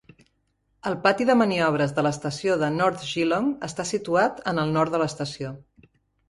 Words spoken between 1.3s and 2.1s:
maniobres de